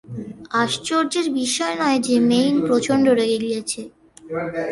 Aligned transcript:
আশ্চর্যের 0.53 1.27
বিষয় 1.31 1.75
নয় 1.75 1.99
যে, 1.99 2.15
মেইন 2.19 2.55
প্রচণ্ড 2.67 3.05
রেগে 3.09 3.37
গিয়েছিলেন। 3.37 3.89